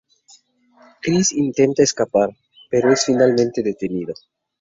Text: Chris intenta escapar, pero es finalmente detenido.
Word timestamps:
Chris 1.03 1.31
intenta 1.31 1.83
escapar, 1.83 2.35
pero 2.71 2.91
es 2.91 3.05
finalmente 3.05 3.61
detenido. 3.61 4.15